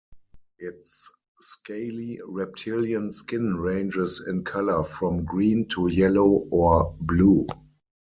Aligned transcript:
Its 0.57 1.11
scaly 1.41 2.19
reptilian 2.25 3.11
skin 3.11 3.57
ranges 3.57 4.25
in 4.27 4.43
color 4.43 4.83
from 4.83 5.23
green 5.25 5.67
to 5.67 5.89
yellow 5.89 6.47
or 6.51 6.97
blue. 7.01 7.45